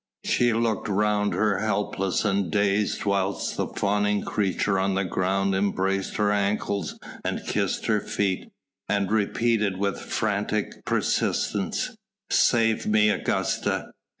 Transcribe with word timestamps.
She 0.25 0.51
looked 0.51 0.87
round 0.89 1.35
her 1.35 1.59
helpless 1.59 2.25
and 2.25 2.49
dazed 2.49 3.05
whilst 3.05 3.55
the 3.55 3.67
fawning 3.67 4.23
creature 4.23 4.79
on 4.79 4.95
the 4.95 5.03
ground 5.05 5.53
embraced 5.53 6.15
her 6.15 6.31
ankles 6.31 6.97
and 7.23 7.45
kissed 7.45 7.85
her 7.85 7.99
feet, 8.01 8.49
and 8.89 9.11
repeated 9.11 9.77
with 9.77 9.99
frantic 9.99 10.83
persistence: 10.85 11.91
"Save 12.31 12.87
me, 12.87 13.11
Augusta 13.11 13.91